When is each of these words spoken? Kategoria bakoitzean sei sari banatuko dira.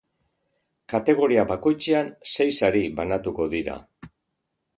Kategoria 0.93 1.43
bakoitzean 1.53 2.09
sei 2.37 2.49
sari 2.61 2.83
banatuko 3.01 3.49
dira. 3.57 3.79